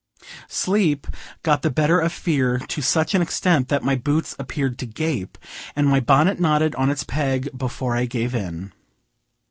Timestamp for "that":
3.67-3.83